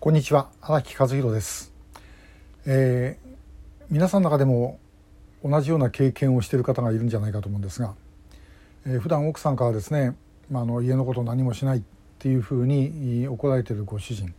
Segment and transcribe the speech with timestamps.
[0.00, 1.72] こんにちは荒木和弘です、
[2.66, 3.36] えー、
[3.90, 4.78] 皆さんの中でも
[5.44, 7.96] 同じような経験をしている方がいるんじゃないかと思うんですが、
[8.86, 10.14] えー、普段奥さんからですね、
[10.52, 11.82] まあ、の家のこと何もしないっ
[12.20, 14.32] ていうふうに怒られてるご主人、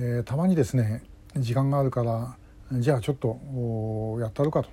[0.00, 1.04] えー、たまにですね
[1.36, 2.36] 時間があるから
[2.72, 3.38] じゃあちょっと
[4.20, 4.70] やったるかと、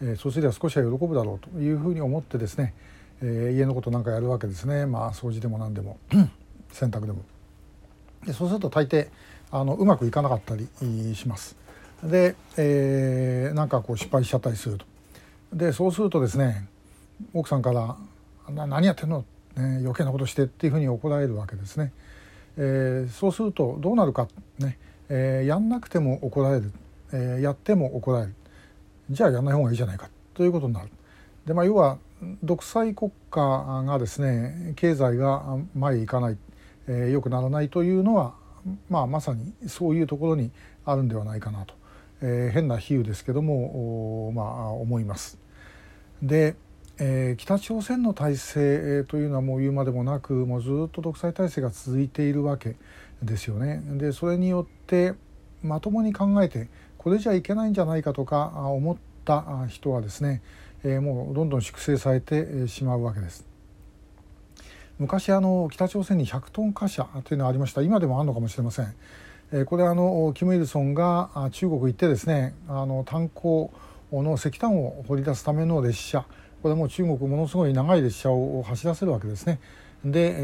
[0.00, 2.72] え、そうすれば少しは喜ぶだろうというふうに思ってですね、
[3.20, 5.98] え、家のことなんかやるわけですねまあ掃除でも何でも
[6.70, 7.24] 洗濯でも。
[8.24, 9.08] でそうすると大抵
[9.52, 10.68] あのうまくいかなかったり
[11.14, 11.56] します。
[12.02, 14.86] で、えー、なんかこう失敗しちゃったりすると。
[15.52, 16.68] でそうするとですね
[17.34, 17.96] 奥さんから
[18.48, 19.24] 「何やってんの?」
[19.56, 21.92] ね、余計なことしてっていうふうに怒られるわけですね。
[22.56, 24.28] えー、そうするとどうなるか、
[24.58, 24.78] ね
[25.08, 26.72] えー、やんなくても怒られる、
[27.12, 28.34] えー、やっても怒られる
[29.10, 30.88] じゃあやんない方がいいじゃないかということになる。
[31.46, 31.98] でまあ、要は
[32.44, 36.38] 独裁国家がですね経済が前へ行かない
[36.90, 38.34] えー、良くならないというのは、
[38.88, 40.50] まあ、まさにそういうところに
[40.84, 41.74] あるんではないかなと、
[42.22, 45.38] えー、変な比喩ですけども、まあ、思います。
[46.22, 46.56] で、
[46.98, 52.76] えー、北朝鮮の体制というのはもう言うまでもなくもうずっと独裁体制が続いているわけ
[53.22, 53.82] ですよね。
[53.86, 55.14] でそれによって
[55.62, 56.68] まともに考えて
[56.98, 60.42] これじゃいけないんじゃないかとか思った人はですね、
[60.84, 63.49] えー、もうどんどん粛清されてしまうわけです。
[65.00, 68.94] 昔あの北朝鮮に100トン貨車というのがありました今でもあるのかもしれません。
[69.50, 73.72] えこれあのキム・イルソンが中国行ってですねあの炭鉱
[74.12, 76.26] の石炭を掘り出すための列車
[76.62, 79.58] これも中国ものすごい長い列車を走らせるわけですね。
[80.04, 80.34] で、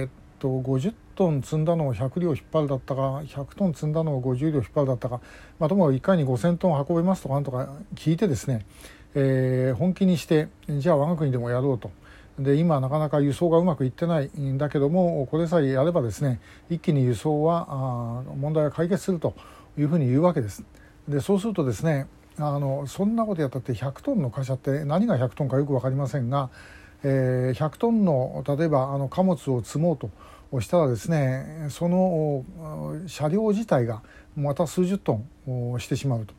[0.00, 5.20] えー、っと50トン積んだのを100両引っ張るだったか100トン積んだのを50両引っ張るだったか、
[5.58, 8.64] まあ、ともかく1回に5000トン運べますとかなんとか聞いてですね、
[9.16, 11.90] えー、本気にしてじゃあ我が国でもやろうと。
[12.38, 19.34] で今なかなか輸送がうまくいってないんだけどもこれさえやればですね一気に輸送はあ問題は解決すると
[19.78, 20.64] いうふうに言うわけです。
[21.08, 26.50] でそうするとですねあのそんなことやったって100トンの貨車って何が100トンかよく分かりませんが、
[27.02, 30.10] えー、100トンの例えばあの貨物を積もうと
[30.60, 32.44] したらですねその
[33.06, 34.02] 車両自体が
[34.36, 36.34] また数十トンしてしまうと。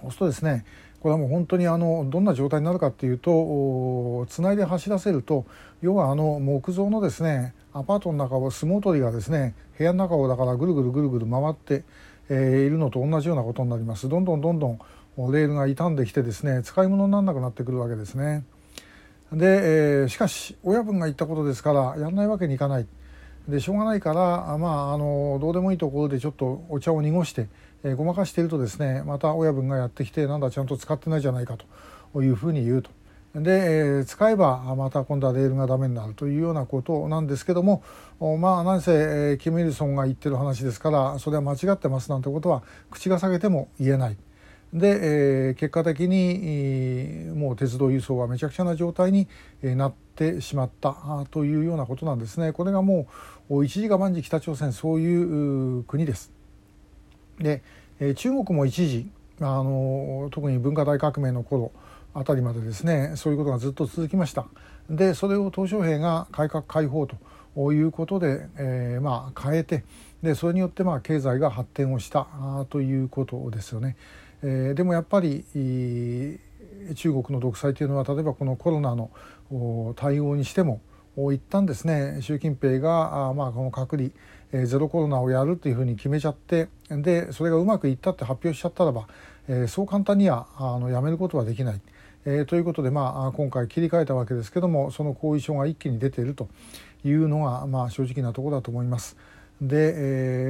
[0.00, 0.64] そうするとですね
[1.00, 5.44] これはもう本当にあのどんな状態になるかっていうとつないで走らせると
[5.82, 11.84] 要はあの木造のですねアパートの中を相撲取りがですね部屋の中をだからぐるぐるぐるぐる回って、
[12.30, 14.08] え、いるのと同じようなことになります。
[14.08, 14.78] どんどんどんどん
[15.32, 18.44] レールが傷んできてですね使い物にならなくなってくるわけですね。
[19.32, 22.86] で、えー、しかし親分が言ったことですからやんないわけにいかない。
[23.48, 27.48] でしょうがないからまああのどうでもいいところでちょっとお茶を濁して
[27.86, 31.56] えー、ごまかしているとですねまた親分がやってきてなんだちゃんと使ってないじゃないか
[32.12, 32.90] というふうに言うと。
[33.34, 37.82] で、えー、使えばまた今度はレールがダメになるというようなことなんですけども
[38.18, 44.16] まあ何せ、えー、キム・イルソンが言ってる話ですからそれは間違ってますなんてことは口が裂けても言えない。
[44.76, 49.26] で、えー、結果的にもう鉄道輸送はめちゃくちゃな状態に
[49.62, 50.94] なってしまった
[51.30, 52.52] というようなことなんですね。
[52.52, 53.06] これがも
[53.48, 56.30] う一時が万事北朝鮮そういう国です。
[57.38, 57.62] で、
[58.16, 59.10] 中国も一時
[59.40, 61.72] あの特に文化大革命の頃
[62.14, 64.46] あたりまでですねそういうことがずっと続きました
[64.88, 69.84] でそれを鄧小平が改革開放ということで、えー、まあ変えて
[70.22, 72.26] でそれによってまあ経済が発展をした
[72.70, 73.96] ということですよね。
[74.42, 75.44] えー、でもやっぱり
[76.94, 79.10] 中国の独裁というのは例えばこのコロナの
[79.96, 80.80] 対応にしても
[81.32, 84.10] 一旦ですね習近平があまあこの隔離
[84.66, 89.08] ゼロコロナをやるというふうに決めちゃってでそれがうまくいったって発表しちゃったらば、
[89.48, 91.80] えー、そう簡単にはあのやめることはできない。
[92.28, 96.48] えー、ということで、まあ、今回切り替えたわけですけどもその後遺症が一気に出ていると
[97.04, 99.16] いうのが、まあ、正直なところだと思います。
[99.60, 99.94] で、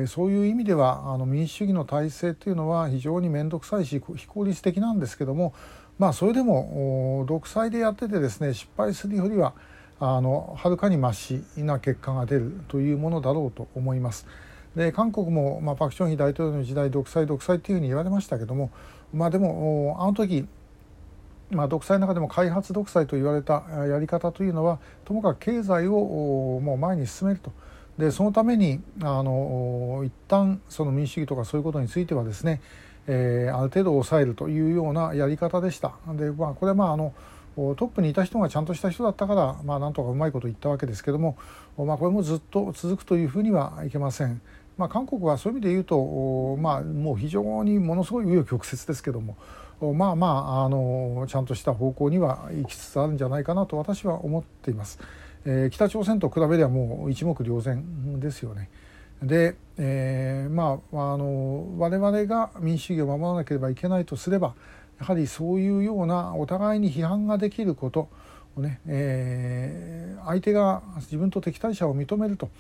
[0.00, 5.55] えー、そういう意味ではあの民主主義の体制というのは非常に面倒くさいし非効率的なんですけども
[5.99, 9.55] まあそれでも独裁でやっててですね失敗するよりは
[10.00, 14.27] あのはるかにましな結果が出るというものだろうと思います。
[14.75, 18.71] で韓国も、まあ、パク・チョンヒ大統領の時代独裁独裁っていうふうに言われましたけども
[19.15, 20.47] まあでもあの時、
[21.51, 27.53] まあ、独裁の中でも開発独裁と言われたやり方というのはともかく経済をもう前に進めると。
[27.98, 32.60] でそのためにあの一旦その民主主義とかそういうことについてはですね、
[33.07, 35.95] えー、ある程度抑えるというようなやり方でした。
[36.15, 37.15] でまあ、これはまああの
[37.57, 41.39] トップにいた人がちゃんとした人だったから、まあ、なんとかうまいこと言ったわけですけども、
[41.78, 44.42] まあ、これもずっと続くというふうにはいけません。
[44.77, 49.39] まあ、韓国はそういう意味で言うと、まあ、もう非常にものすごい紆余曲折ですけども
[49.81, 54.99] まあまああのちゃんとした方向には行きつつあるんじゃないかなと私は思っています。
[55.47, 58.69] えー、北朝鮮と比べればもう一目瞭然ですよね。
[59.22, 64.54] で、えー、まああの我々が民主主義を守らなければいけないとすれば
[64.98, 68.09] やはりそういうようなお互いに批判ができること
[68.57, 72.51] をね、えー、相手が自分と敵対者を認めると。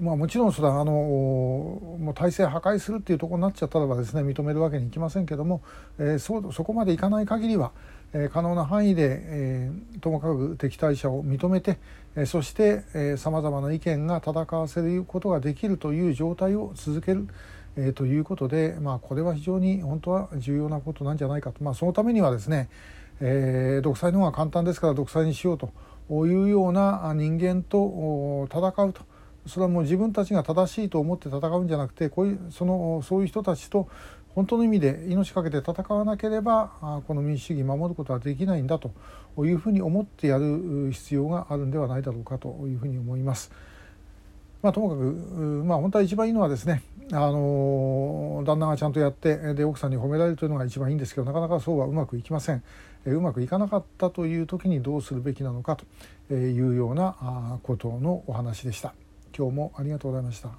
[0.00, 5.62] まあ、もちろんそれはあのもう体制破壊するっていうところになっちゃったらばですね認めるわけにいきませんけども、
[5.98, 7.72] えー、そそこまでいかない限りは、
[8.12, 11.78] えー、可能な範囲で、えー、ともかく敵対者を認めて、
[12.16, 17.28] えー、そしてさまざまな意見が戦わせることができるという状態を続ける。
[17.74, 22.68] えー、ということで、まあ、これは非常に本当は重要なことなんじゃないかと、まあ、そのためにはですね、
[23.20, 25.72] えー、独裁の方が簡単ですから独裁にしようと
[26.26, 29.06] いうような人間と戦うと
[29.46, 33.88] それはもう自分たちが正しいと思って戦うんじゃなくてこういうそのそういう人たちと
[34.34, 38.92] 本当の意味で命かけて戦わなければこの民主主義守ることはできないんだと
[39.38, 43.52] いうふうに思ってやる必要があるんではないだろうかというふうに思います。
[44.62, 45.02] まあ、ともかく、
[45.64, 52.62] まあ、本当は一番いいのはですねあの旦那がちゃんとやってで奥さんに褒められるというのが一番いいんですけどなかなかそうはうまくいきません。
[53.04, 55.76] うまくいかなかったという時にどうするべきなのか
[56.28, 58.94] というようなことのお話でした。
[59.36, 60.58] 今日もありがとうございました。